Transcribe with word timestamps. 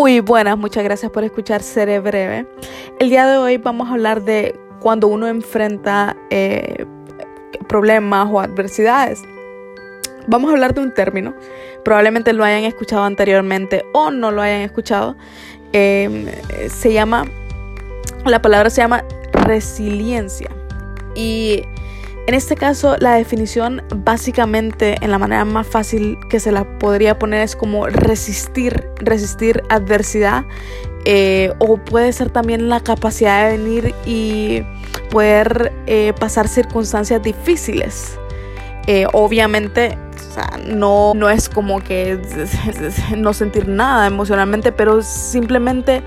Muy 0.00 0.20
buenas, 0.20 0.56
muchas 0.56 0.82
gracias 0.82 1.12
por 1.12 1.24
escuchar 1.24 1.62
Seré 1.62 2.00
Breve. 2.00 2.46
El 2.98 3.10
día 3.10 3.26
de 3.26 3.36
hoy 3.36 3.58
vamos 3.58 3.90
a 3.90 3.92
hablar 3.92 4.22
de 4.22 4.58
cuando 4.80 5.08
uno 5.08 5.28
enfrenta 5.28 6.16
eh, 6.30 6.86
problemas 7.68 8.26
o 8.32 8.40
adversidades. 8.40 9.22
Vamos 10.26 10.48
a 10.48 10.54
hablar 10.54 10.72
de 10.72 10.80
un 10.80 10.94
término, 10.94 11.34
probablemente 11.84 12.32
lo 12.32 12.44
hayan 12.44 12.64
escuchado 12.64 13.04
anteriormente 13.04 13.84
o 13.92 14.10
no 14.10 14.30
lo 14.30 14.40
hayan 14.40 14.62
escuchado. 14.62 15.16
Em, 15.74 16.28
se 16.70 16.94
llama, 16.94 17.26
la 18.24 18.40
palabra 18.40 18.70
se 18.70 18.80
llama 18.80 19.04
resiliencia. 19.34 20.48
Y 21.14 21.62
en 22.26 22.34
este 22.34 22.54
caso, 22.54 22.96
la 22.98 23.14
definición 23.14 23.82
básicamente 23.94 24.96
en 25.00 25.10
la 25.10 25.18
manera 25.18 25.44
más 25.44 25.66
fácil 25.66 26.18
que 26.28 26.38
se 26.38 26.52
la 26.52 26.78
podría 26.78 27.18
poner 27.18 27.42
es 27.42 27.56
como 27.56 27.86
resistir, 27.86 28.88
resistir 29.00 29.62
adversidad 29.68 30.44
eh, 31.06 31.52
o 31.58 31.78
puede 31.78 32.12
ser 32.12 32.30
también 32.30 32.68
la 32.68 32.80
capacidad 32.80 33.46
de 33.50 33.56
venir 33.56 33.94
y 34.04 34.62
poder 35.10 35.72
eh, 35.86 36.12
pasar 36.20 36.46
circunstancias 36.46 37.22
difíciles. 37.22 38.18
Eh, 38.86 39.06
obviamente, 39.12 39.98
no, 40.66 41.14
no 41.14 41.30
es 41.30 41.48
como 41.48 41.80
que 41.80 42.20
no 43.16 43.32
sentir 43.32 43.66
nada 43.66 44.06
emocionalmente, 44.06 44.72
pero 44.72 45.02
simplemente 45.02 46.02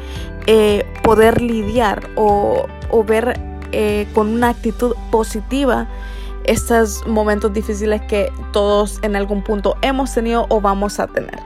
poder 1.03 1.41
lidiar 1.41 2.09
o, 2.15 2.65
o 2.89 3.03
ver 3.03 3.39
con 4.13 4.27
una 4.27 4.49
actitud 4.49 4.95
positiva 5.11 5.87
estos 6.45 7.05
momentos 7.07 7.53
difíciles 7.53 8.01
que 8.01 8.31
todos 8.51 8.99
en 9.01 9.15
algún 9.15 9.43
punto 9.43 9.77
hemos 9.81 10.13
tenido 10.13 10.45
o 10.49 10.61
vamos 10.61 10.99
a 10.99 11.07
tener. 11.07 11.39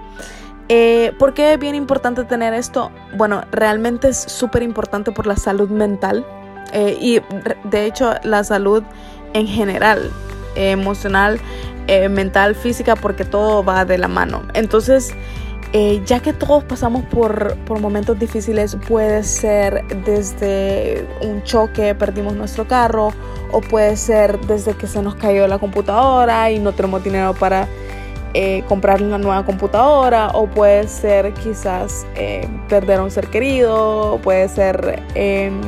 Eh, 0.69 1.13
¿Por 1.17 1.33
qué 1.33 1.53
es 1.53 1.59
bien 1.59 1.75
importante 1.75 2.25
tener 2.25 2.53
esto? 2.53 2.91
Bueno, 3.15 3.43
realmente 3.51 4.09
es 4.09 4.17
súper 4.17 4.63
importante 4.63 5.11
por 5.11 5.25
la 5.25 5.37
salud 5.37 5.69
mental 5.69 6.25
eh, 6.73 6.97
y 6.99 7.21
de 7.63 7.85
hecho 7.85 8.15
la 8.23 8.43
salud 8.43 8.83
en 9.33 9.47
general, 9.47 10.11
emocional, 10.55 11.39
eh, 11.87 12.09
mental, 12.09 12.53
física, 12.55 12.97
porque 12.97 13.23
todo 13.23 13.63
va 13.63 13.85
de 13.85 13.97
la 13.97 14.09
mano. 14.09 14.41
Entonces, 14.53 15.13
eh, 15.73 16.01
ya 16.05 16.21
que 16.21 16.31
todos 16.31 16.63
pasamos 16.63 17.03
por, 17.05 17.57
momentos 17.79 18.17
difíciles, 18.17 18.77
puede 18.87 19.23
ser 19.23 19.83
desde 20.05 21.05
un 21.21 21.43
choque, 21.43 21.93
perdimos 21.93 22.35
nuestro 22.35 22.67
carro, 22.67 23.11
o 23.51 23.61
puede 23.61 23.97
ser 23.97 24.39
desde 24.41 24.73
que 24.75 24.87
se 24.87 25.01
nos 25.01 25.15
cayó 25.15 25.47
la 25.47 25.59
computadora 25.59 26.49
y 26.51 26.59
no 26.59 26.71
tenemos 26.71 27.03
dinero 27.03 27.33
para 27.33 27.67
eh, 28.33 28.63
comprar 28.67 29.01
una 29.01 29.17
nueva 29.17 29.45
computadora, 29.45 30.29
o 30.33 30.47
puede 30.47 30.87
ser 30.87 31.33
quizás 31.33 32.05
eh, 32.15 32.47
perder 32.69 32.99
a 32.99 33.03
un 33.03 33.11
ser 33.11 33.27
querido, 33.27 34.19
puede 34.23 34.47
ser 34.47 35.03
em, 35.15 35.59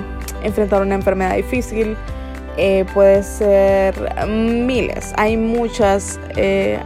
enfrentar 0.43 0.81
una 0.81 0.95
enfermedad 0.95 1.35
difícil. 1.35 1.97
Puede 2.93 3.23
ser 3.23 3.95
miles, 4.27 5.13
hay 5.17 5.37
muchas, 5.37 6.19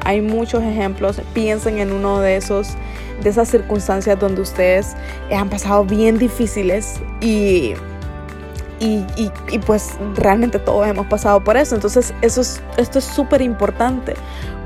hay 0.06 0.22
muchos 0.22 0.64
ejemplos. 0.64 1.22
Piensen 1.33 1.80
en 1.80 1.92
uno 1.92 2.19
de 2.19 2.38
esos 2.38 2.75
de 3.22 3.30
esas 3.30 3.50
circunstancias 3.50 4.19
donde 4.19 4.41
ustedes 4.41 4.95
han 5.31 5.50
pasado 5.50 5.86
bien 5.86 6.17
difíciles 6.17 7.02
y, 7.22 7.73
y, 8.80 9.06
y, 9.50 9.59
pues 9.66 9.97
realmente 10.16 10.59
todos 10.59 10.88
hemos 10.88 11.08
pasado 11.08 11.44
por 11.44 11.58
eso. 11.58 11.75
Entonces 11.75 12.14
eso 12.22 12.41
esto 12.78 13.00
es 13.00 13.06
súper 13.06 13.41
importante 13.41 14.14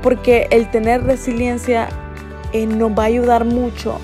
porque 0.02 0.48
el 0.50 0.70
tener 0.70 1.04
resiliencia 1.04 1.88
eh, 2.52 2.66
nos 2.66 2.90
va 2.92 3.04
a 3.04 3.06
ayudar 3.06 3.44
mucho 3.44 4.00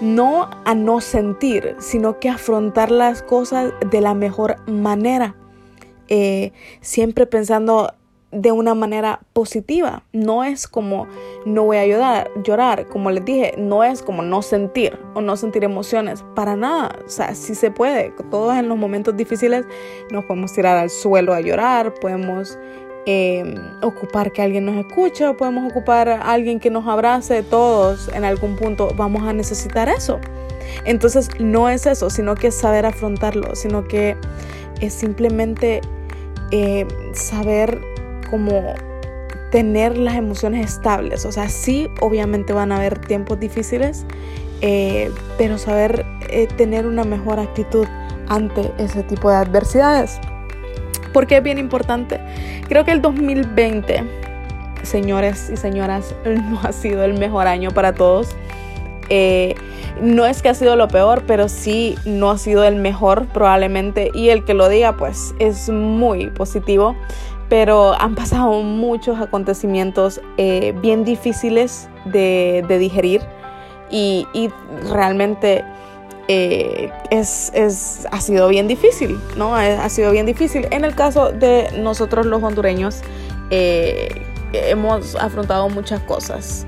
no 0.00 0.50
a 0.64 0.74
no 0.74 1.00
sentir, 1.00 1.76
sino 1.78 2.18
que 2.18 2.28
afrontar 2.28 2.90
las 2.90 3.22
cosas 3.22 3.72
de 3.88 4.00
la 4.00 4.14
mejor 4.14 4.56
manera. 4.66 5.36
Eh, 6.14 6.52
siempre 6.82 7.24
pensando 7.24 7.94
de 8.32 8.52
una 8.52 8.74
manera 8.74 9.20
positiva. 9.32 10.02
No 10.12 10.44
es 10.44 10.68
como 10.68 11.06
no 11.46 11.64
voy 11.64 11.78
a 11.78 11.86
llorar, 11.86 12.30
llorar, 12.44 12.86
como 12.88 13.10
les 13.10 13.24
dije, 13.24 13.54
no 13.56 13.82
es 13.82 14.02
como 14.02 14.20
no 14.20 14.42
sentir 14.42 14.98
o 15.14 15.22
no 15.22 15.38
sentir 15.38 15.64
emociones, 15.64 16.22
para 16.34 16.54
nada. 16.54 16.98
O 17.06 17.08
sea, 17.08 17.34
sí 17.34 17.54
se 17.54 17.70
puede. 17.70 18.12
Todos 18.30 18.54
en 18.56 18.68
los 18.68 18.76
momentos 18.76 19.16
difíciles 19.16 19.64
nos 20.10 20.26
podemos 20.26 20.52
tirar 20.52 20.76
al 20.76 20.90
suelo 20.90 21.32
a 21.32 21.40
llorar, 21.40 21.94
podemos 21.94 22.58
em, 23.06 23.54
ocupar 23.82 24.32
que 24.32 24.42
alguien 24.42 24.66
nos 24.66 24.76
escuche, 24.76 25.32
podemos 25.32 25.70
ocupar 25.70 26.10
alguien 26.10 26.60
que 26.60 26.68
nos 26.68 26.86
abrace. 26.86 27.42
Todos 27.42 28.08
en 28.08 28.24
algún 28.24 28.56
punto 28.56 28.90
vamos 28.96 29.22
a 29.22 29.32
necesitar 29.32 29.88
eso. 29.88 30.20
Entonces 30.84 31.30
no 31.40 31.70
es 31.70 31.86
eso, 31.86 32.10
sino 32.10 32.34
que 32.34 32.48
es 32.48 32.54
saber 32.54 32.84
afrontarlo, 32.84 33.56
sino 33.56 33.88
que 33.88 34.14
es 34.82 34.92
simplemente 34.92 35.80
eh, 36.52 36.86
saber 37.12 37.80
como 38.30 38.74
tener 39.52 39.98
las 39.98 40.16
emociones 40.16 40.70
estables. 40.70 41.24
O 41.26 41.30
sea, 41.30 41.48
sí, 41.48 41.88
obviamente 42.00 42.52
van 42.52 42.72
a 42.72 42.76
haber 42.76 42.98
tiempos 42.98 43.38
difíciles, 43.38 44.06
eh, 44.62 45.10
pero 45.36 45.58
saber 45.58 46.06
eh, 46.30 46.46
tener 46.56 46.86
una 46.86 47.04
mejor 47.04 47.38
actitud 47.38 47.86
ante 48.28 48.72
ese 48.78 49.02
tipo 49.02 49.30
de 49.30 49.36
adversidades. 49.36 50.18
Porque 51.12 51.36
es 51.36 51.42
bien 51.42 51.58
importante. 51.58 52.18
Creo 52.66 52.84
que 52.84 52.92
el 52.92 53.02
2020, 53.02 54.02
señores 54.82 55.50
y 55.52 55.58
señoras, 55.58 56.14
no 56.24 56.60
ha 56.62 56.72
sido 56.72 57.04
el 57.04 57.18
mejor 57.18 57.46
año 57.46 57.70
para 57.70 57.92
todos. 57.92 58.34
Eh, 59.10 59.54
no 60.02 60.26
es 60.26 60.42
que 60.42 60.48
ha 60.48 60.54
sido 60.54 60.76
lo 60.76 60.88
peor, 60.88 61.22
pero 61.26 61.48
sí 61.48 61.96
no 62.04 62.30
ha 62.30 62.38
sido 62.38 62.64
el 62.64 62.76
mejor 62.76 63.26
probablemente. 63.28 64.10
Y 64.12 64.28
el 64.28 64.44
que 64.44 64.54
lo 64.54 64.68
diga, 64.68 64.96
pues 64.96 65.34
es 65.38 65.70
muy 65.70 66.28
positivo 66.30 66.96
pero 67.52 67.92
han 68.00 68.14
pasado 68.14 68.62
muchos 68.62 69.20
acontecimientos 69.20 70.22
eh, 70.38 70.72
bien 70.80 71.04
difíciles 71.04 71.86
de, 72.06 72.64
digerir 72.66 73.20
y, 73.90 74.26
realmente 74.88 75.62
eh, 76.28 76.90
es, 77.10 77.52
ha 78.10 78.20
sido 78.22 78.48
bien 78.48 78.68
difícil, 78.68 79.20
¿no? 79.36 79.54
Ha 79.54 79.86
sido 79.90 80.12
bien 80.12 80.24
difícil. 80.24 80.66
En 80.70 80.86
el 80.86 80.94
caso 80.94 81.30
de 81.30 81.68
nosotros 81.78 82.24
los 82.24 82.42
hondureños, 82.42 83.02
eh, 83.50 84.22
hemos 84.52 85.14
afrontado 85.16 85.68
muchas 85.68 86.00
cosas, 86.00 86.66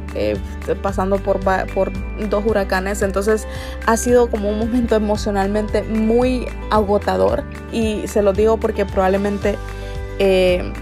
pasando 0.82 1.18
por, 1.18 1.40
por 1.74 1.92
dos 2.28 2.44
huracanes, 2.46 3.02
entonces 3.02 3.46
ha 3.86 3.96
sido 3.96 4.30
como 4.30 4.48
un 4.48 4.58
momento 4.58 4.94
emocionalmente 4.94 5.82
muy 5.82 6.46
agotador 6.70 7.44
y 7.72 8.06
se 8.06 8.22
lo 8.22 8.32
digo 8.32 8.56
porque 8.58 8.86
probablemente 8.86 9.56
eh, 10.18 10.72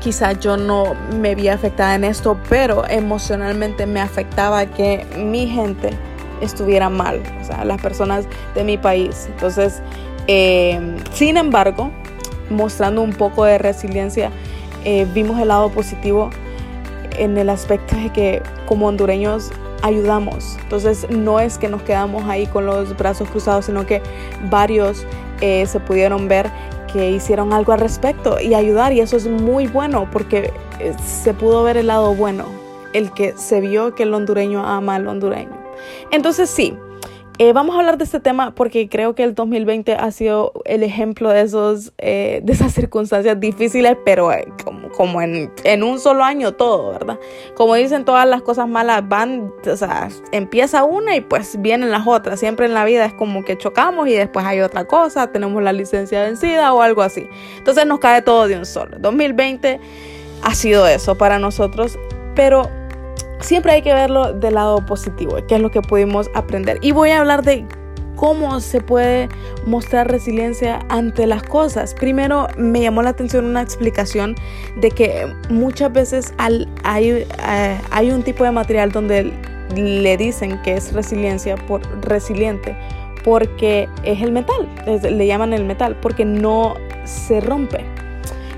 quizás 0.00 0.38
yo 0.40 0.56
no 0.56 0.94
me 1.18 1.34
vi 1.34 1.48
afectada 1.48 1.94
en 1.94 2.04
esto, 2.04 2.38
pero 2.48 2.86
emocionalmente 2.88 3.86
me 3.86 4.00
afectaba 4.00 4.66
que 4.66 5.06
mi 5.16 5.46
gente 5.46 5.90
estuviera 6.40 6.90
mal, 6.90 7.22
o 7.40 7.44
sea, 7.44 7.64
las 7.64 7.80
personas 7.80 8.26
de 8.54 8.64
mi 8.64 8.76
país. 8.76 9.26
Entonces, 9.30 9.80
eh, 10.26 10.96
sin 11.12 11.36
embargo, 11.36 11.90
mostrando 12.50 13.00
un 13.02 13.12
poco 13.12 13.44
de 13.44 13.56
resiliencia, 13.56 14.30
eh, 14.84 15.06
vimos 15.12 15.40
el 15.40 15.48
lado 15.48 15.70
positivo 15.70 16.30
en 17.18 17.38
el 17.38 17.50
aspecto 17.50 17.96
de 17.96 18.10
que 18.10 18.42
como 18.66 18.86
hondureños 18.86 19.50
ayudamos. 19.82 20.56
Entonces 20.62 21.06
no 21.10 21.40
es 21.40 21.58
que 21.58 21.68
nos 21.68 21.82
quedamos 21.82 22.24
ahí 22.24 22.46
con 22.46 22.66
los 22.66 22.96
brazos 22.96 23.28
cruzados, 23.28 23.66
sino 23.66 23.86
que 23.86 24.02
varios 24.50 25.06
se 25.40 25.78
pudieron 25.78 26.26
ver 26.26 26.50
que 26.94 27.10
hicieron 27.10 27.52
algo 27.52 27.72
al 27.72 27.80
respecto 27.80 28.40
y 28.40 28.54
ayudar 28.54 28.92
y 28.92 29.00
eso 29.00 29.16
es 29.16 29.26
muy 29.26 29.66
bueno 29.66 30.08
porque 30.12 30.52
eh, 30.78 30.94
se 31.04 31.34
pudo 31.34 31.64
ver 31.64 31.76
el 31.76 31.88
lado 31.88 32.14
bueno, 32.14 32.44
el 32.92 33.10
que 33.10 33.36
se 33.36 33.60
vio 33.60 33.96
que 33.96 34.04
el 34.04 34.14
hondureño 34.14 34.64
ama 34.64 34.94
al 34.94 35.08
hondureño. 35.08 35.60
Entonces 36.12 36.48
sí, 36.48 36.78
eh, 37.38 37.52
vamos 37.52 37.74
a 37.74 37.80
hablar 37.80 37.98
de 37.98 38.04
este 38.04 38.20
tema 38.20 38.54
porque 38.54 38.88
creo 38.88 39.16
que 39.16 39.24
el 39.24 39.34
2020 39.34 39.94
ha 39.94 40.10
sido 40.12 40.52
el 40.64 40.84
ejemplo 40.84 41.30
de, 41.30 41.40
esos, 41.40 41.92
eh, 41.98 42.40
de 42.44 42.52
esas 42.52 42.72
circunstancias 42.72 43.40
difíciles, 43.40 43.96
pero 44.04 44.32
eh, 44.32 44.46
como, 44.64 44.88
como 44.92 45.20
en, 45.20 45.50
en, 45.64 45.82
un 45.82 45.98
solo 45.98 46.22
año 46.22 46.52
todo, 46.52 46.92
¿verdad? 46.92 47.18
Como 47.56 47.74
dicen, 47.74 48.04
todas 48.04 48.28
las 48.28 48.42
cosas 48.42 48.68
malas 48.68 49.08
van, 49.08 49.52
o 49.68 49.76
sea, 49.76 50.08
empieza 50.30 50.84
una 50.84 51.16
y 51.16 51.22
pues 51.22 51.60
vienen 51.60 51.90
las 51.90 52.06
otras. 52.06 52.38
Siempre 52.38 52.66
en 52.66 52.74
la 52.74 52.84
vida 52.84 53.04
es 53.04 53.14
como 53.14 53.44
que 53.44 53.58
chocamos 53.58 54.06
y 54.06 54.12
después 54.12 54.46
hay 54.46 54.60
otra 54.60 54.84
cosa, 54.84 55.32
tenemos 55.32 55.60
la 55.60 55.72
licencia 55.72 56.22
vencida 56.22 56.72
o 56.72 56.82
algo 56.82 57.02
así. 57.02 57.26
Entonces 57.58 57.84
nos 57.84 57.98
cae 57.98 58.22
todo 58.22 58.46
de 58.46 58.56
un 58.56 58.64
solo. 58.64 58.96
2020 59.00 59.80
ha 60.42 60.54
sido 60.54 60.86
eso 60.86 61.16
para 61.16 61.40
nosotros, 61.40 61.98
pero 62.36 62.70
siempre 63.44 63.72
hay 63.72 63.82
que 63.82 63.92
verlo 63.92 64.32
del 64.32 64.54
lado 64.54 64.84
positivo, 64.84 65.36
que 65.46 65.56
es 65.56 65.60
lo 65.60 65.70
que 65.70 65.82
pudimos 65.82 66.30
aprender. 66.34 66.78
Y 66.82 66.92
voy 66.92 67.10
a 67.10 67.20
hablar 67.20 67.42
de 67.42 67.66
cómo 68.16 68.60
se 68.60 68.80
puede 68.80 69.28
mostrar 69.66 70.10
resiliencia 70.10 70.80
ante 70.88 71.26
las 71.26 71.42
cosas. 71.42 71.94
Primero 71.94 72.48
me 72.56 72.80
llamó 72.80 73.02
la 73.02 73.10
atención 73.10 73.44
una 73.44 73.62
explicación 73.62 74.34
de 74.76 74.90
que 74.90 75.32
muchas 75.50 75.92
veces 75.92 76.34
hay, 76.38 76.68
eh, 76.86 77.80
hay 77.90 78.10
un 78.10 78.22
tipo 78.22 78.44
de 78.44 78.50
material 78.50 78.92
donde 78.92 79.32
le 79.74 80.16
dicen 80.16 80.60
que 80.62 80.74
es 80.74 80.92
resiliencia 80.92 81.56
por 81.56 81.82
resiliente 82.04 82.76
porque 83.24 83.88
es 84.04 84.20
el 84.20 84.32
metal, 84.32 84.68
le 84.86 85.26
llaman 85.26 85.54
el 85.54 85.64
metal, 85.64 85.96
porque 86.00 86.26
no 86.26 86.74
se 87.04 87.40
rompe, 87.40 87.84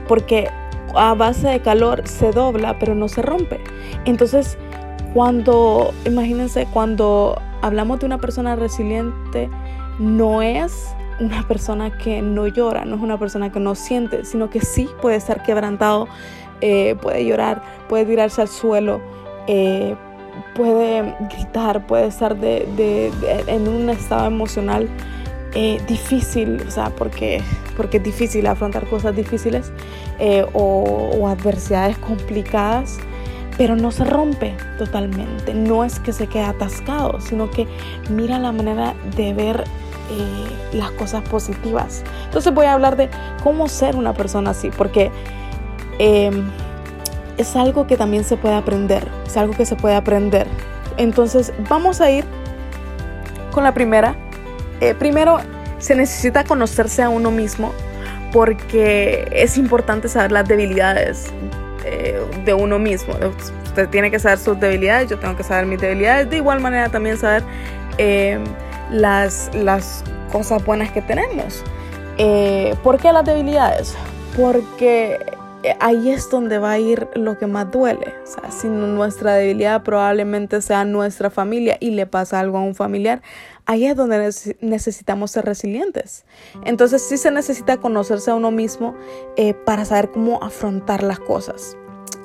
porque 0.09 0.51
a 0.97 1.15
base 1.15 1.49
de 1.49 1.61
calor 1.61 2.03
se 2.07 2.33
dobla, 2.33 2.77
pero 2.79 2.97
no 2.97 3.09
se 3.09 3.23
rompe. 3.23 3.61
Entonces, 4.05 4.59
cuando, 5.17 5.95
imagínense, 6.05 6.69
cuando 6.75 7.41
hablamos 7.63 8.01
de 8.01 8.05
una 8.05 8.19
persona 8.19 8.55
resiliente, 8.55 9.49
no 9.99 10.43
es 10.43 10.95
una 11.21 11.43
persona 11.49 11.97
que 11.97 12.21
no 12.21 12.47
llora, 12.47 12.85
no 12.85 12.97
es 12.97 13.01
una 13.01 13.19
persona 13.19 13.51
que 13.51 13.59
no 13.59 13.75
siente, 13.75 14.27
sino 14.27 14.51
que 14.51 14.61
sí 14.61 14.91
puede 15.01 15.17
estar 15.17 15.43
quebrantado, 15.43 16.07
eh, 16.61 16.97
puede 17.01 17.25
llorar, 17.25 17.63
puede 17.89 18.05
tirarse 18.05 18.43
al 18.43 18.49
suelo, 18.49 19.01
eh, 19.47 19.97
puede 20.55 21.17
gritar, 21.35 21.87
puede 21.87 22.09
estar 22.09 22.37
de, 22.37 23.11
en 23.47 23.69
un 23.69 23.89
estado 23.89 24.27
emocional 24.27 24.87
eh, 25.55 25.81
difícil, 25.89 26.63
o 26.69 26.71
sea, 26.71 26.91
porque, 26.91 27.41
porque 27.75 27.97
es 27.97 28.03
difícil 28.03 28.47
afrontar 28.47 28.87
cosas 28.87 29.17
difíciles 29.17 29.73
eh, 30.19 30.45
o, 30.53 31.27
adversidades 31.27 31.97
complicadas, 31.97 32.99
pero 33.57 33.77
no 33.77 33.91
se 33.91 34.05
rompe 34.05 34.55
totalmente, 34.79 35.55
no 35.55 35.85
es 35.85 35.99
que 35.99 36.13
se 36.13 36.27
quede 36.27 36.45
atascado, 36.45 37.21
sino 37.21 37.51
que 37.51 37.67
mira 38.11 38.39
la 38.39 38.53
manera 38.53 38.95
de 39.17 39.33
ver 39.33 39.65
eh, 40.11 40.77
las 40.77 40.91
cosas 40.93 41.27
positivas. 41.29 42.05
Entonces 42.25 42.53
voy 42.53 42.67
a 42.67 42.75
hablar 42.75 42.97
de 42.97 43.09
cómo 43.43 43.69
ser 43.69 43.97
una 43.97 44.13
persona 44.13 44.51
así, 44.51 44.71
porque 44.71 45.11
em, 45.99 46.45
es 47.39 47.57
algo 47.57 47.87
que 47.87 47.97
también 47.97 48.25
se 48.25 48.37
puede 48.37 48.55
aprender, 48.55 49.09
es 49.27 49.37
algo 49.37 49.55
que 49.55 49.65
se 49.65 49.77
puede 49.77 49.95
aprender. 49.95 50.47
Entonces 50.99 51.53
vamos 51.69 52.01
a 52.01 52.11
ir 52.11 52.25
con 53.53 53.65
la 53.65 53.73
primera. 53.73 54.15
Eh, 54.81 54.95
primero, 54.95 55.39
se 55.79 55.95
necesita 55.95 56.45
conocerse 56.45 57.03
a 57.03 57.09
uno 57.09 57.31
mismo 57.31 57.73
porque 58.33 59.29
es 59.33 59.57
importante 59.57 60.09
saber 60.09 60.33
las 60.33 60.47
debilidades 60.47 61.33
eh, 61.87 62.21
de 62.45 62.53
uno 62.53 62.79
mismo. 62.79 63.15
Usted 63.65 63.89
tiene 63.89 64.11
que 64.11 64.19
saber 64.19 64.39
sus 64.39 64.59
debilidades, 64.59 65.09
yo 65.09 65.19
tengo 65.19 65.37
que 65.37 65.45
saber 65.45 65.67
mis 65.67 65.81
debilidades. 65.81 66.29
De 66.29 66.39
igual 66.39 66.61
manera 66.61 66.89
también 66.89 67.17
saber 67.17 67.45
eh, 67.99 68.39
las, 68.91 69.51
las 69.55 70.03
cosas 70.33 70.65
buenas 70.65 70.91
que 70.91 71.01
tenemos. 71.03 71.63
¿Por 72.83 72.99
qué 72.99 73.13
las 73.13 73.25
debilidades? 73.25 73.95
Porque 74.37 75.13
eh, 75.15 75.36
ahí 75.81 76.11
es 76.11 76.31
donde 76.31 76.59
va 76.59 76.73
a 76.73 76.79
ir 76.79 77.09
lo 77.15 77.39
que 77.39 77.47
más 77.47 77.71
duele. 77.71 78.15
O 78.25 78.27
sea, 78.27 78.51
si 78.51 78.69
nuestra 78.69 79.35
debilidad 79.35 79.83
probablemente 79.83 80.61
sea 80.63 80.85
nuestra 80.85 81.31
familia 81.31 81.77
y 81.81 81.91
le 81.91 82.07
pasa 82.07 82.41
algo 82.41 82.59
a 82.59 82.63
un 82.63 82.75
familiar, 82.75 83.23
ahí 83.67 83.87
es 83.87 83.97
donde 83.97 84.31
necesitamos 84.61 85.31
ser 85.31 85.45
resilientes. 85.45 86.25
Entonces 86.65 87.03
sí 87.03 87.17
se 87.17 87.31
necesita 87.31 87.79
conocerse 87.79 88.31
a 88.31 88.35
uno 88.35 88.51
mismo 88.51 88.95
eh, 89.37 89.55
para 89.55 89.85
saber 89.85 90.11
cómo 90.11 90.43
afrontar 90.43 91.03
las 91.03 91.19
cosas. 91.19 91.77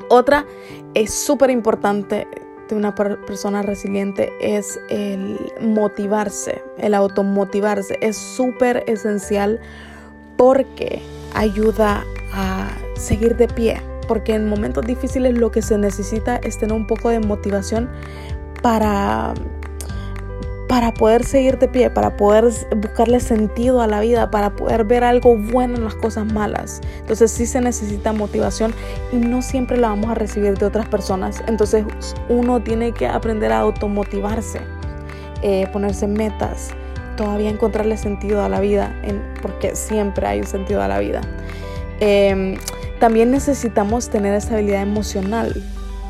Otra 0.09 0.45
es 0.93 1.13
súper 1.13 1.49
importante 1.49 2.27
de 2.69 2.75
una 2.75 2.95
persona 2.95 3.61
resiliente 3.61 4.31
es 4.39 4.79
el 4.89 5.37
motivarse, 5.61 6.63
el 6.77 6.93
automotivarse. 6.93 7.97
Es 8.01 8.17
súper 8.17 8.83
esencial 8.87 9.59
porque 10.37 11.01
ayuda 11.33 12.03
a 12.33 12.69
seguir 13.01 13.35
de 13.35 13.47
pie, 13.47 13.81
porque 14.07 14.35
en 14.35 14.47
momentos 14.47 14.85
difíciles 14.85 15.37
lo 15.37 15.51
que 15.51 15.61
se 15.61 15.77
necesita 15.77 16.37
es 16.37 16.57
tener 16.57 16.75
un 16.75 16.87
poco 16.87 17.09
de 17.09 17.19
motivación 17.19 17.89
para 18.61 19.33
para 20.71 20.93
poder 20.93 21.25
seguir 21.25 21.59
de 21.59 21.67
pie, 21.67 21.89
para 21.89 22.15
poder 22.15 22.45
buscarle 22.77 23.19
sentido 23.19 23.81
a 23.81 23.87
la 23.87 23.99
vida, 23.99 24.31
para 24.31 24.51
poder 24.51 24.85
ver 24.85 25.03
algo 25.03 25.35
bueno 25.35 25.75
en 25.75 25.83
las 25.83 25.95
cosas 25.95 26.31
malas. 26.31 26.79
Entonces 27.01 27.29
sí 27.29 27.45
se 27.45 27.59
necesita 27.59 28.13
motivación 28.13 28.73
y 29.11 29.17
no 29.17 29.41
siempre 29.41 29.75
la 29.75 29.89
vamos 29.89 30.09
a 30.11 30.13
recibir 30.13 30.57
de 30.57 30.65
otras 30.65 30.87
personas. 30.87 31.43
Entonces 31.47 31.83
uno 32.29 32.63
tiene 32.63 32.93
que 32.93 33.05
aprender 33.05 33.51
a 33.51 33.59
automotivarse, 33.59 34.61
eh, 35.41 35.67
ponerse 35.73 36.07
metas, 36.07 36.69
todavía 37.17 37.49
encontrarle 37.49 37.97
sentido 37.97 38.41
a 38.41 38.47
la 38.47 38.61
vida, 38.61 38.95
porque 39.41 39.75
siempre 39.75 40.25
hay 40.25 40.39
un 40.39 40.47
sentido 40.47 40.81
a 40.81 40.87
la 40.87 40.99
vida. 40.99 41.19
Em, 41.99 42.55
también 43.01 43.31
necesitamos 43.31 44.09
tener 44.09 44.35
estabilidad 44.35 44.83
emocional. 44.83 45.55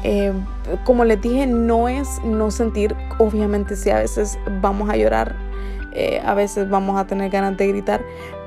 Em, 0.04 0.46
como 0.84 1.06
les 1.06 1.22
dije, 1.22 1.48
no 1.48 1.88
es 1.88 2.22
no 2.26 2.52
sentir, 2.52 2.94
obviamente 3.18 3.78
si 3.78 3.90
a 3.90 4.00
veces 4.00 4.38
vamos 4.62 4.90
a 4.90 4.98
llorar, 4.98 5.38
eh, 5.94 6.22
a 6.26 6.34
veces 6.34 6.70
vamos 6.70 7.00
a 7.00 7.08
tener 7.08 7.30
ganas 7.30 7.56
de 7.56 7.68
gritar, 7.70 8.02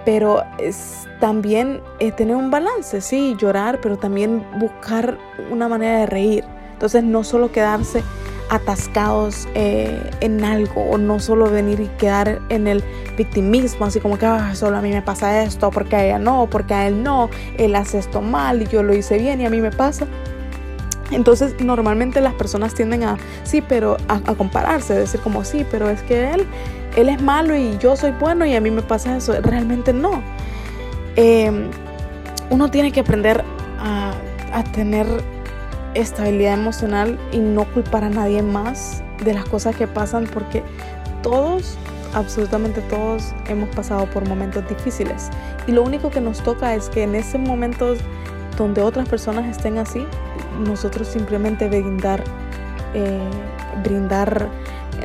pero 0.05 0.43
es 0.58 1.08
también 1.20 1.81
eh, 2.00 2.12
tener 2.12 2.37
un 2.37 2.50
balance, 2.50 3.00
sí, 3.00 3.35
llorar, 3.38 3.81
pero 3.81 3.96
también 3.96 4.44
buscar 4.58 5.17
una 5.50 5.67
manera 5.67 6.00
de 6.00 6.06
reír. 6.06 6.44
Entonces 6.75 7.02
no 7.02 7.25
solo 7.25 7.50
quedarse 7.50 8.02
atascados 8.50 9.49
eh, 9.55 9.99
en 10.20 10.44
algo 10.44 10.82
o 10.82 10.99
no 10.99 11.19
solo 11.20 11.50
venir 11.50 11.81
y 11.81 11.87
quedar 11.99 12.41
en 12.49 12.67
el 12.67 12.82
victimismo, 13.17 13.87
así 13.87 14.00
como 14.00 14.19
que 14.19 14.26
ah, 14.26 14.55
solo 14.55 14.76
a 14.76 14.81
mí 14.81 14.91
me 14.91 15.02
pasa 15.02 15.43
esto, 15.43 15.70
porque 15.70 15.96
a 15.96 16.05
ella 16.05 16.19
no, 16.19 16.49
porque 16.50 16.75
a 16.75 16.87
él 16.87 17.02
no, 17.02 17.31
él 17.58 17.75
hace 17.75 17.99
esto 17.99 18.20
mal 18.20 18.62
y 18.62 18.67
yo 18.67 18.82
lo 18.82 18.94
hice 18.94 19.19
bien 19.19 19.41
y 19.41 19.46
a 19.46 19.50
mí 19.50 19.61
me 19.61 19.70
pasa. 19.70 20.06
Entonces 21.11 21.55
normalmente 21.61 22.20
las 22.20 22.35
personas 22.35 22.75
tienden 22.75 23.05
a, 23.05 23.19
sí, 23.44 23.62
pero 23.67 23.96
a, 24.08 24.20
compararse, 24.35 24.94
decir 24.94 25.20
como 25.20 25.44
sí, 25.44 25.64
pero 25.70 25.88
es 25.90 26.02
que 26.02 26.32
él, 26.32 26.47
él 26.97 27.08
es 27.08 27.23
malo 27.23 27.56
y 27.56 27.76
yo 27.79 27.97
soy 27.97 28.12
bueno 28.12 28.47
y 28.47 28.55
a 28.55 28.61
mí 28.61 28.70
me 28.70 28.82
pasa 28.82 29.17
eso. 29.17 29.35
Realmente 29.40 29.93
no. 29.93 30.23
Em, 31.17 31.69
uno 32.50 32.70
tiene 32.70 32.90
que 32.90 33.00
aprender 33.00 33.44
a, 33.79 34.12
a 34.52 34.64
tener 34.64 35.06
estabilidad 35.94 36.55
emocional 36.55 37.19
y 37.32 37.38
no 37.38 37.64
culpar 37.73 38.05
a 38.05 38.11
nadie 38.11 38.43
más 38.43 39.02
de 39.25 39.35
las 39.35 39.44
cosas 39.44 39.76
que 39.76 39.87
pasan 39.87 40.26
porque 40.32 40.62
todos, 41.23 41.79
absolutamente 42.12 42.81
todos, 42.82 43.32
hemos 43.49 43.69
pasado 43.75 44.06
por 44.06 44.29
momentos 44.29 44.69
difíciles. 44.69 45.31
Y 45.67 45.73
lo 45.73 45.82
único 45.82 46.11
que 46.11 46.21
nos 46.21 46.42
toca 46.42 46.75
es 46.75 46.88
que 46.88 47.02
en 47.04 47.14
ese 47.14 47.38
momento 47.38 47.95
donde 48.57 48.83
otras 48.83 49.09
personas 49.09 49.47
estén 49.47 49.78
así, 49.78 50.07
nosotros 50.66 51.09
simplemente 51.09 51.68
brindar, 51.68 52.23
eh, 52.95 53.18
brindar 53.83 54.49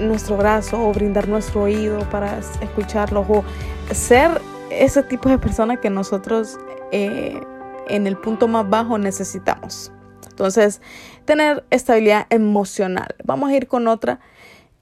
nuestro 0.01 0.37
brazo 0.37 0.87
o 0.87 0.93
brindar 0.93 1.27
nuestro 1.27 1.63
oído 1.63 1.99
para 2.09 2.39
escucharlos 2.61 3.25
o 3.27 3.43
ser 3.91 4.41
ese 4.69 5.01
tipo 5.03 5.29
de 5.29 5.39
persona 5.39 5.77
que 5.77 5.89
nosotros 5.89 6.59
eh, 6.91 7.39
en 7.87 8.07
el 8.07 8.17
punto 8.17 8.47
más 8.47 8.69
bajo 8.69 8.97
necesitamos. 8.97 9.91
Entonces, 10.39 10.81
tener 11.25 11.65
estabilidad 11.69 12.25
emocional. 12.29 13.13
Vamos 13.25 13.49
a 13.49 13.55
ir 13.55 13.67
con 13.67 13.89
otra. 13.89 14.21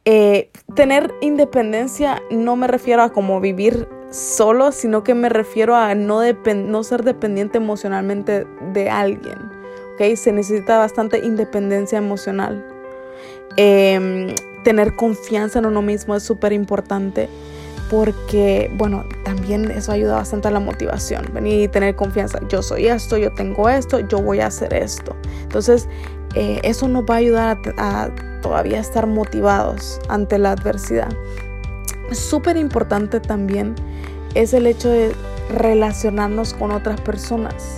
Eh, 0.06 0.52
tener 0.76 1.12
independencia 1.20 2.22
no 2.30 2.56
me 2.56 2.68
refiero 2.68 3.02
a 3.02 3.12
como 3.12 3.42
vivir 3.42 3.88
solo, 4.12 4.72
sino 4.72 5.04
que 5.04 5.16
me 5.16 5.30
refiero 5.30 5.76
a 5.76 5.96
no, 5.96 6.22
no 6.56 6.84
ser 6.84 7.04
dependiente 7.04 7.58
emocionalmente 7.58 8.46
de 8.72 8.90
alguien. 8.92 9.40
¿okay? 9.96 10.16
Se 10.16 10.32
necesita 10.32 10.78
bastante 10.78 11.26
independencia 11.26 11.98
emocional. 11.98 12.64
Em, 13.56 14.36
tener 14.64 14.96
confianza 14.96 15.58
en 15.58 15.66
uno 15.66 15.82
mismo 15.82 16.16
es 16.16 16.22
súper 16.22 16.54
importante 16.54 17.30
porque, 17.90 18.70
bueno, 18.76 19.06
también 19.24 19.72
eso 19.72 19.92
ayuda 19.92 20.16
bastante 20.16 20.50
a 20.50 20.52
la 20.52 20.60
motivación, 20.60 21.26
venir 21.34 21.64
y 21.64 21.68
tener 21.68 21.96
confianza, 21.96 22.40
yo 22.50 22.62
soy 22.62 22.88
esto, 22.88 23.18
yo 23.18 23.34
tengo 23.34 23.70
esto, 23.70 24.00
yo 24.00 24.22
voy 24.22 24.42
a 24.42 24.48
hacer 24.48 24.74
esto. 24.74 25.16
Entonces, 25.44 25.88
eh, 26.36 26.60
eso 26.64 26.88
nos 26.88 27.04
va 27.04 27.16
a 27.16 27.18
ayudar 27.18 27.58
a, 27.78 28.10
todavía 28.42 28.80
estar 28.80 29.08
motivados 29.08 30.00
ante 30.10 30.38
la 30.38 30.52
adversidad. 30.52 31.10
Súper 32.12 32.58
importante 32.58 33.20
también 33.20 33.76
es 34.36 34.54
el 34.54 34.68
hecho 34.68 34.90
de 34.90 35.14
relacionarnos 35.50 36.54
con 36.54 36.72
otras 36.72 37.00
personas. 37.02 37.78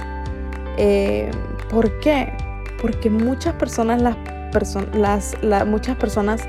Eh, 0.78 1.30
¿Por 1.70 2.00
qué? 2.00 2.34
Porque 2.82 3.10
muchas 3.10 3.54
personas, 3.56 4.02
las, 4.02 5.36
las, 5.42 5.68
muchas 5.68 5.96
personas 5.98 6.42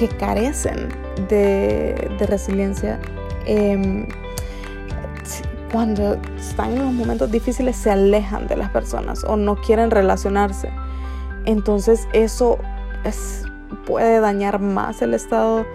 que 0.00 0.08
carecen 0.08 0.88
de, 1.28 2.16
resiliencia, 2.20 2.98
em, 3.44 4.06
cuando 5.70 6.16
están 6.38 6.72
en 6.72 6.78
los 6.86 6.92
momentos 6.94 7.30
difíciles 7.30 7.76
se 7.76 7.90
alejan 7.90 8.48
de 8.48 8.56
las 8.56 8.70
personas 8.70 9.24
o 9.24 9.36
no 9.36 9.56
quieren 9.56 9.90
relacionarse. 9.90 10.70
Entonces 11.44 12.08
eso 12.14 12.58
puede 13.86 14.20
dañar 14.20 14.58
más 14.58 15.02
el 15.02 15.12
estado 15.12 15.66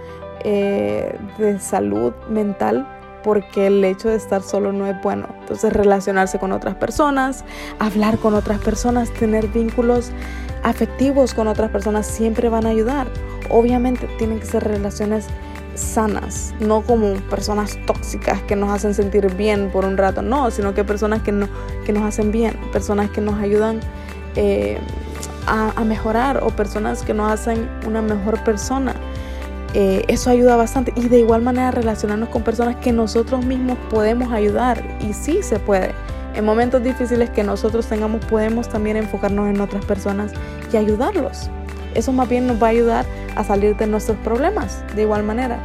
eh, 0.44 1.17
de 1.38 1.60
salud 1.60 2.12
mental 2.27 2.88
porque 3.25 3.65
el 3.65 3.84
hecho 3.84 4.10
de 4.10 4.15
estar 4.17 4.44
solo 4.44 4.72
no 4.72 4.86
es 4.86 4.96
bueno. 5.01 5.27
Entonces 5.41 5.74
relacionarse 5.74 6.38
con 6.38 6.51
otras 6.51 6.75
personas, 6.75 7.44
hablar 7.79 8.20
con 8.20 8.36
otras 8.36 8.60
personas, 8.60 9.12
tener 9.12 9.48
vínculos 9.48 10.12
afectivos 10.62 11.34
con 11.34 11.48
otras 11.48 11.72
personas 11.72 12.05
siempre 12.05 12.50
van 12.50 12.67
a 12.67 12.70
ayudar. 12.70 13.08
Obviamente 13.50 14.08
tienen 14.20 14.39
que 14.39 14.46
ser 14.46 14.63
relaciones 14.63 15.25
sanas, 15.74 16.53
no 16.60 16.82
como 16.82 17.15
personas 17.32 17.79
tóxicas 17.88 18.44
que 18.44 18.55
nos 18.55 18.70
hacen 18.70 18.94
sentir 18.94 19.34
bien 19.34 19.72
por 19.72 19.86
un 19.86 19.98
rato, 19.98 20.22
no, 20.22 20.51
sino 20.51 20.75
que 20.75 20.84
personas 20.84 21.24
que, 21.24 21.32
no, 21.32 21.50
que 21.84 21.94
nos 21.94 22.03
hacen 22.03 22.32
bien, 22.32 22.55
personas 22.72 23.10
que 23.10 23.22
nos 23.22 23.39
ayudan 23.39 23.79
eh, 24.36 24.77
a, 25.48 25.72
a, 25.75 25.84
mejorar 25.84 26.44
o 26.44 26.50
personas 26.50 27.01
que 27.01 27.15
nos 27.15 27.32
hacen 27.32 27.67
una 27.88 28.03
mejor 28.03 28.44
persona. 28.44 28.94
Eh, 29.77 30.05
eso 30.08 30.29
ayuda 30.29 30.55
bastante 30.55 30.94
y 30.96 31.10
de 31.10 31.20
igual 31.20 31.41
manera 31.41 31.70
relacionarnos 31.70 32.29
con 32.29 32.44
personas 32.44 32.77
que 32.77 32.94
nosotros 32.94 33.46
mismos 33.46 33.77
podemos 33.89 34.32
ayudar 34.32 34.82
y 35.01 35.12
sí 35.12 35.44
se 35.44 35.60
puede. 35.60 35.91
En 36.34 36.46
momentos 36.46 36.82
difíciles 36.82 37.29
que 37.29 37.44
nosotros 37.44 37.86
tengamos 37.86 38.24
podemos 38.24 38.70
también 38.70 38.96
enfocarnos 38.96 39.50
en 39.50 39.60
otras 39.60 39.84
personas 39.84 40.32
y 40.72 40.77
ayudarlos. 40.77 41.50
Eso 41.94 42.13
más 42.13 42.29
bien 42.29 42.48
nos 42.48 42.62
va 42.62 42.67
a 42.67 42.70
ayudar 42.70 43.05
a 43.36 43.44
salir 43.44 43.75
de 43.75 43.86
nuestros 43.86 44.17
problemas 44.20 44.82
de 44.96 45.01
igual 45.01 45.24
manera. 45.24 45.60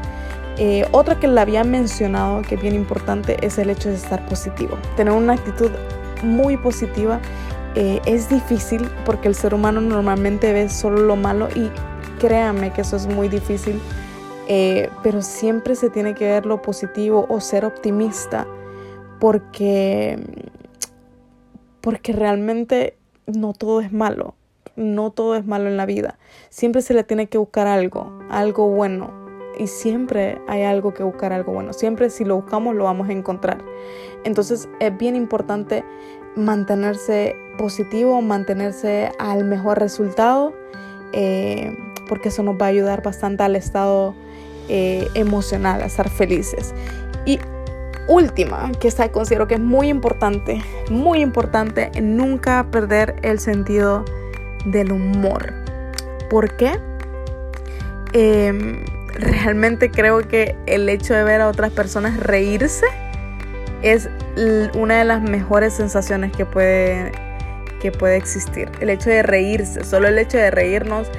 Eh, 0.59 0.85
otra 0.90 1.19
que 1.21 1.29
le 1.29 1.40
había 1.40 1.62
mencionado 1.62 2.43
que 2.43 2.57
es 2.57 2.61
bien 2.61 2.75
importante 2.75 3.37
es 3.47 3.59
el 3.59 3.71
hecho 3.71 3.90
de 3.90 3.95
estar 3.95 4.26
positivo. 4.26 4.76
Tener 4.97 5.14
una 5.14 5.35
actitud 5.35 5.71
muy 6.25 6.57
positiva 6.57 7.21
eh, 7.76 8.00
es 8.07 8.29
difícil 8.29 8.88
porque 9.05 9.29
el 9.29 9.37
ser 9.37 9.55
humano 9.55 9.81
normalmente 9.81 10.52
ve 10.52 10.69
solo 10.69 11.00
lo 11.02 11.14
malo 11.14 11.49
y 11.55 11.71
créanme 12.21 12.73
que 12.73 12.83
eso 12.83 12.97
es 12.97 13.07
muy 13.07 13.29
difícil, 13.29 13.81
eh, 14.52 14.90
pero 15.04 15.23
siempre 15.23 15.76
se 15.76 15.90
tiene 15.90 16.14
que 16.14 16.25
ver 16.25 16.45
lo 16.45 16.61
positivo 16.61 17.25
o 17.28 17.40
ser 17.40 17.64
optimista 17.64 18.49
porque, 19.21 20.19
porque 21.80 22.12
realmente 22.12 22.97
no 23.26 23.52
todo 23.52 23.80
es 23.80 23.92
malo 23.92 24.35
no 24.80 25.11
todo 25.11 25.37
es 25.37 25.47
malo 25.47 25.69
en 25.69 25.76
la 25.76 25.87
vida. 25.87 26.19
Siempre 26.49 26.83
se 26.83 26.95
le 26.95 27.04
tiene 27.04 27.28
que 27.28 27.38
buscar 27.38 27.66
algo, 27.66 28.19
algo 28.30 28.69
bueno. 28.69 29.11
Y 29.59 29.66
siempre 29.66 30.40
hay 30.49 30.62
algo 30.62 30.95
que 30.95 31.02
buscar, 31.02 31.33
algo 31.33 31.52
bueno. 31.52 31.73
Siempre 31.73 32.09
si 32.09 32.25
lo 32.25 32.37
buscamos 32.37 32.75
lo 32.75 32.85
vamos 32.85 33.09
a 33.09 33.12
encontrar. 33.12 33.62
Entonces 34.25 34.69
es 34.80 34.97
bien 34.97 35.16
importante 35.16 35.85
mantenerse 36.35 37.37
positivo, 37.59 38.23
mantenerse 38.23 39.12
al 39.19 39.45
mejor 39.45 39.78
resultado, 39.78 40.54
eh, 41.12 41.76
porque 42.09 42.28
eso 42.28 42.42
nos 42.42 42.54
va 42.54 42.66
a 42.66 42.69
ayudar 42.69 43.02
bastante 43.02 43.42
al 43.42 43.57
estado 43.57 44.14
eh, 44.73 45.09
emocional, 45.15 45.83
a 45.83 45.87
estar 45.87 46.09
felices. 46.09 46.73
Y 47.27 47.41
última, 48.07 48.71
que 48.79 48.87
esta 48.87 49.11
considero 49.11 49.49
que 49.49 49.55
es 49.55 49.61
muy 49.61 49.89
importante, 49.89 50.62
muy 50.91 51.21
importante, 51.23 51.91
nunca 52.00 52.65
perder 52.71 53.17
el 53.23 53.41
sentido 53.41 54.05
del 54.67 54.93
humor. 54.93 55.53
¿Por 56.31 56.57
qué? 56.57 56.79
Em, 58.12 58.85
realmente 59.15 59.91
creo 59.91 60.29
que 60.29 60.55
el 60.67 60.89
hecho 60.89 61.15
de 61.15 61.25
ver 61.25 61.41
a 61.41 61.49
otras 61.49 61.73
personas 61.73 62.17
reírse 62.21 62.87
es 63.83 64.09
una 64.75 65.00
de 65.00 65.05
las 65.05 65.21
mejores 65.21 65.73
sensaciones 65.73 66.31
que 66.31 66.47
puede, 66.47 67.11
que 67.81 67.91
puede 67.91 68.17
existir. 68.17 68.71
El 68.79 68.91
hecho 68.91 69.11
de 69.11 69.25
reírse, 69.25 69.83
solo 69.83 70.07
el 70.07 70.17
hecho 70.17 70.39
de 70.39 70.53
reírnos 70.53 71.11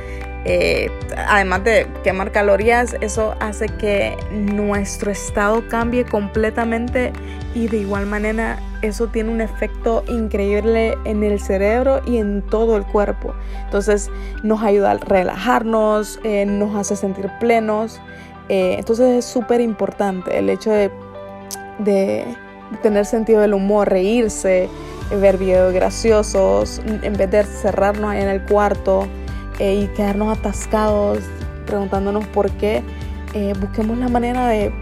eh, 0.44 0.90
además 1.16 1.64
de 1.64 1.88
quemar 2.04 2.32
calorías, 2.32 2.96
eso 3.02 3.36
hace 3.40 3.68
que 3.68 4.18
nuestro 4.32 5.12
estado 5.12 5.68
cambie 5.68 6.04
completamente 6.04 7.14
y 7.54 7.68
de 7.68 7.78
igual 7.78 8.08
manera 8.08 8.60
eso 8.82 9.08
tiene 9.08 9.30
un 9.30 9.42
efecto 9.42 10.04
increíble 10.08 10.98
en 11.06 11.24
el 11.24 11.40
cerebro 11.40 12.02
y 12.08 12.18
en 12.18 12.42
todo 12.42 12.76
el 12.76 12.86
cuerpo. 12.86 13.36
Entonces 13.66 14.10
nos 14.42 14.64
ayuda 14.64 14.92
a 14.92 14.98
relajarnos, 14.98 16.20
eh, 16.24 16.46
nos 16.48 16.76
hace 16.76 16.96
sentir 16.96 17.30
plenos. 17.40 18.02
Eh, 18.50 18.78
entonces 18.80 19.20
es 19.20 19.26
súper 19.26 19.62
importante 19.62 20.38
el 20.40 20.50
hecho 20.50 20.72
de, 20.72 20.92
tener 22.82 23.06
sentido 23.06 23.42
del 23.42 23.54
humor, 23.54 23.90
reírse, 23.90 24.70
ver 25.20 25.38
videos 25.38 25.74
graciosos, 25.74 26.82
en 26.86 27.14
vez 27.14 27.30
de 27.30 27.44
cerrarnos 27.44 28.16
en 28.16 28.30
el 28.30 28.42
cuarto 28.44 29.08
eh, 29.62 29.76
y 29.76 29.88
quedarnos 29.90 30.36
atascados 30.36 31.20
preguntándonos 31.68 32.26
por 32.26 32.50
qué, 32.54 32.82
eh, 33.36 33.54
busquemos 33.62 33.96
la 34.00 34.08
manera 34.08 34.48
de, 34.48 34.74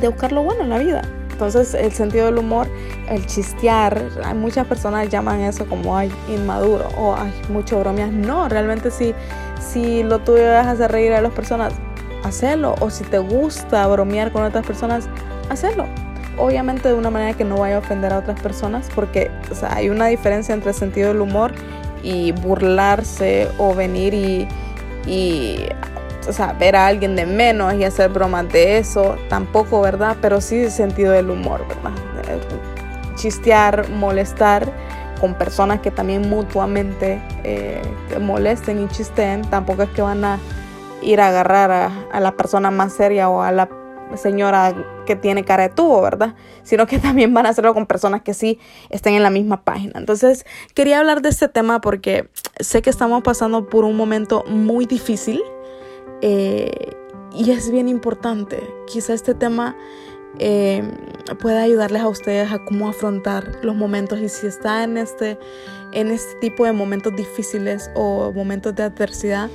de 0.00 0.06
buscar 0.06 0.30
lo 0.30 0.44
bueno 0.44 0.62
en 0.62 0.70
la 0.70 0.78
vida. 0.78 1.02
Entonces 1.32 1.74
el 1.74 1.90
sentido 1.90 2.26
del 2.26 2.38
humor, 2.38 2.68
el 3.08 3.26
chistear, 3.26 4.00
hay 4.24 4.34
muchas 4.34 4.68
personas 4.68 5.08
llaman 5.08 5.40
eso 5.40 5.66
como 5.66 5.96
ay, 5.96 6.08
inmaduro 6.28 6.86
o 6.96 7.16
hay 7.16 7.32
mucho 7.48 7.80
bromeas. 7.80 8.12
No, 8.12 8.48
realmente 8.48 8.92
si, 8.92 9.12
si 9.58 10.04
lo 10.04 10.20
tuyo 10.20 10.56
es 10.56 10.66
hacer 10.66 10.92
reír 10.92 11.12
a 11.12 11.20
las 11.20 11.32
personas, 11.32 11.72
hacerlo. 12.22 12.76
O 12.78 12.90
si 12.90 13.02
te 13.02 13.18
gusta 13.18 13.88
bromear 13.88 14.30
con 14.30 14.44
otras 14.44 14.64
personas, 14.64 15.08
hacerlo. 15.48 15.86
Obviamente 16.38 16.86
de 16.88 16.94
una 16.94 17.10
manera 17.10 17.36
que 17.36 17.44
no 17.44 17.56
vaya 17.56 17.74
a 17.74 17.78
ofender 17.80 18.12
a 18.12 18.18
otras 18.18 18.40
personas 18.40 18.88
porque 18.94 19.32
o 19.50 19.54
sea, 19.56 19.74
hay 19.74 19.88
una 19.88 20.06
diferencia 20.06 20.54
entre 20.54 20.70
el 20.70 20.76
sentido 20.76 21.08
del 21.08 21.22
humor 21.22 21.52
y 22.02 22.32
burlarse 22.32 23.48
o 23.58 23.74
venir 23.74 24.14
y, 24.14 24.48
y 25.06 25.66
o 26.28 26.32
sea, 26.32 26.52
ver 26.52 26.76
a 26.76 26.86
alguien 26.86 27.16
de 27.16 27.26
menos 27.26 27.74
y 27.74 27.84
hacer 27.84 28.10
bromas 28.10 28.48
de 28.48 28.78
eso, 28.78 29.16
tampoco, 29.28 29.80
¿verdad? 29.80 30.16
Pero 30.20 30.40
sí 30.40 30.62
el 30.64 30.70
sentido 30.70 31.12
del 31.12 31.30
humor, 31.30 31.66
¿verdad? 31.66 31.92
Chistear, 33.16 33.88
molestar 33.90 34.72
con 35.20 35.34
personas 35.34 35.80
que 35.80 35.90
también 35.90 36.28
mutuamente 36.28 37.20
eh, 37.44 37.82
molesten 38.20 38.82
y 38.82 38.88
chisteen, 38.88 39.42
tampoco 39.42 39.82
es 39.82 39.90
que 39.90 40.02
van 40.02 40.24
a 40.24 40.38
ir 41.02 41.20
a 41.20 41.28
agarrar 41.28 41.70
a, 41.70 41.90
a 42.12 42.20
la 42.20 42.32
persona 42.32 42.70
más 42.70 42.92
seria 42.92 43.28
o 43.28 43.42
a 43.42 43.52
la 43.52 43.68
señora 44.16 45.02
que 45.06 45.16
tiene 45.16 45.44
cara 45.44 45.64
de 45.64 45.74
tubo, 45.74 46.00
¿verdad? 46.02 46.34
Sino 46.62 46.86
que 46.86 46.98
también 47.00 47.32
van 47.34 47.46
a 47.46 47.50
hacerlo 47.50 47.74
con 47.74 47.86
personas 47.86 48.22
que 48.22 48.34
sí 48.34 48.58
estén 48.90 49.14
en 49.14 49.22
la 49.22 49.30
misma 49.30 49.62
página. 49.64 49.92
Entonces, 49.96 50.44
quería 50.74 50.98
hablar 50.98 51.22
de 51.22 51.28
este 51.28 51.48
tema 51.48 51.80
porque 51.80 52.28
sé 52.58 52.82
que 52.82 52.90
estamos 52.90 53.22
pasando 53.22 53.66
por 53.68 53.84
un 53.84 53.96
momento 53.96 54.44
muy 54.46 54.86
difícil 54.86 55.42
eh, 56.22 56.92
y 57.32 57.50
es 57.50 57.70
bien 57.70 57.88
importante. 57.88 58.62
Quizá 58.86 59.14
este 59.14 59.34
tema 59.34 59.76
eh, 60.38 60.82
pueda 61.40 61.62
ayudarles 61.62 62.02
a 62.02 62.08
ustedes 62.08 62.52
a 62.52 62.64
cómo 62.64 62.88
afrontar 62.88 63.58
los 63.62 63.74
momentos 63.74 64.20
y 64.20 64.28
si 64.28 64.46
está 64.46 64.84
en 64.84 64.96
este, 64.96 65.38
en 65.92 66.10
este 66.10 66.34
tipo 66.40 66.64
de 66.64 66.72
momentos 66.72 67.14
difíciles 67.16 67.90
o 67.94 68.32
momentos 68.32 68.74
de 68.74 68.84
adversidad, 68.84 69.48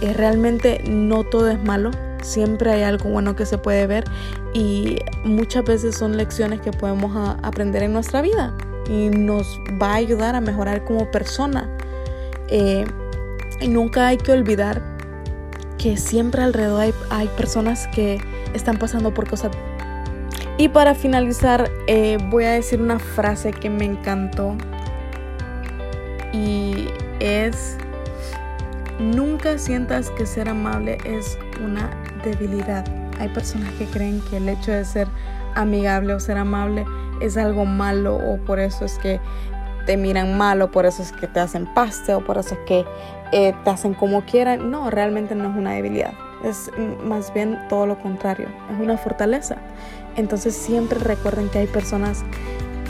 eh, 0.00 0.12
realmente 0.12 0.82
no 0.86 1.24
todo 1.24 1.50
es 1.50 1.62
malo 1.62 1.90
siempre 2.22 2.72
hay 2.72 2.82
algo 2.82 3.10
bueno 3.10 3.36
que 3.36 3.46
se 3.46 3.58
puede 3.58 3.86
ver 3.86 4.04
y 4.52 4.98
muchas 5.24 5.64
veces 5.64 5.96
son 5.96 6.16
lecciones 6.16 6.60
que 6.60 6.70
podemos 6.72 7.36
aprender 7.42 7.82
en 7.82 7.92
nuestra 7.92 8.22
vida 8.22 8.54
y 8.88 9.08
nos 9.08 9.60
va 9.80 9.92
a 9.92 9.96
ayudar 9.96 10.34
a 10.34 10.40
mejorar 10.40 10.84
como 10.84 11.10
persona. 11.10 11.68
Eh, 12.48 12.84
y 13.60 13.68
nunca 13.68 14.08
hay 14.08 14.18
que 14.18 14.32
olvidar 14.32 14.82
que 15.78 15.96
siempre 15.96 16.42
alrededor 16.42 16.80
hay, 16.80 16.94
hay, 17.10 17.28
personas 17.36 17.88
que 17.88 18.18
están 18.54 18.78
pasando 18.78 19.12
por 19.12 19.28
cosas. 19.28 19.50
Y 20.58 20.68
para 20.68 20.94
finalizar, 20.94 21.70
eh, 21.86 22.18
voy 22.30 22.44
a 22.44 22.52
decir 22.52 22.80
una 22.80 22.98
frase 22.98 23.52
que 23.52 23.68
me 23.68 23.84
encantó 23.84 24.56
y 26.32 26.88
es, 27.20 27.76
nunca 28.98 29.58
sientas 29.58 30.10
que 30.10 30.24
ser 30.26 30.48
amable 30.48 30.98
es 31.04 31.38
una 31.62 31.90
debilidad. 32.30 32.84
Hay 33.18 33.28
personas 33.28 33.70
que 33.74 33.86
creen 33.86 34.20
que 34.28 34.38
el 34.38 34.48
hecho 34.48 34.72
de 34.72 34.84
ser 34.84 35.08
amigable 35.54 36.14
o 36.14 36.20
ser 36.20 36.36
amable 36.36 36.84
es 37.20 37.36
algo 37.36 37.64
malo 37.64 38.16
o 38.16 38.36
por 38.38 38.60
eso 38.60 38.84
es 38.84 38.98
que 38.98 39.20
te 39.86 39.96
miran 39.96 40.36
mal 40.36 40.60
o 40.62 40.70
por 40.70 40.84
eso 40.84 41.02
es 41.02 41.12
que 41.12 41.26
te 41.26 41.40
hacen 41.40 41.66
paste 41.72 42.12
o 42.12 42.24
por 42.24 42.38
eso 42.38 42.54
es 42.54 42.60
que 42.66 42.84
eh, 43.32 43.54
te 43.64 43.70
hacen 43.70 43.94
como 43.94 44.24
quieran. 44.24 44.70
No, 44.70 44.90
realmente 44.90 45.34
no 45.34 45.48
es 45.48 45.56
una 45.56 45.72
debilidad. 45.72 46.12
Es 46.44 46.70
más 47.04 47.32
bien 47.32 47.58
todo 47.68 47.86
lo 47.86 47.98
contrario. 48.00 48.48
Es 48.72 48.80
una 48.80 48.98
fortaleza. 48.98 49.56
Entonces 50.16 50.54
siempre 50.54 50.98
recuerden 50.98 51.48
que 51.48 51.60
hay 51.60 51.66
personas 51.66 52.24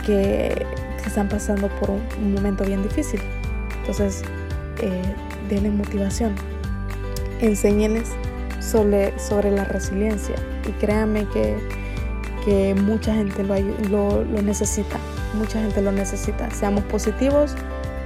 que, 0.05 0.65
están 1.05 1.29
pasando 1.29 1.69
por 1.79 1.91
un, 1.91 2.33
momento 2.33 2.65
bien 2.65 2.83
difícil. 2.83 3.21
Entonces, 3.79 4.23
eh, 4.81 5.01
denle 5.49 5.69
motivación. 5.69 6.35
Enséñenles 7.39 8.11
sobre, 8.59 9.17
sobre 9.19 9.51
la 9.51 9.63
resiliencia 9.65 10.35
y 10.67 10.71
créanme 10.73 11.25
que, 11.29 11.57
que 12.45 12.75
mucha 12.75 13.13
gente 13.13 13.43
lo, 13.43 13.55
lo, 13.89 14.23
lo, 14.23 14.41
necesita, 14.41 14.97
mucha 15.37 15.59
gente 15.61 15.81
lo 15.81 15.91
necesita. 15.91 16.49
Seamos 16.51 16.83
positivos, 16.85 17.55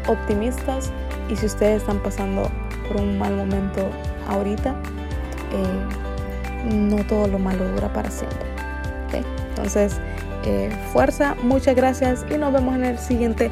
optimistas 0.08 0.92
y 1.30 1.36
si 1.36 1.46
ustedes 1.46 1.82
están 1.82 2.00
pasando 2.00 2.50
por 2.88 2.98
un 2.98 3.18
mal 3.18 3.36
momento 3.36 3.90
ahorita, 4.28 4.76
eh, 5.54 6.74
no 6.74 7.04
todo 7.06 7.28
lo 7.28 7.40
malo 7.40 7.68
dura 7.70 7.92
para 7.92 8.10
siempre. 8.10 8.52
Entonces, 9.50 10.00
eh, 10.46 10.72
fuerza, 10.92 11.36
muchas 11.44 11.76
gracias 11.76 12.26
y 12.34 12.38
nos 12.38 12.52
vemos 12.52 12.76
en 12.76 12.86
el 12.86 12.98
siguiente 12.98 13.52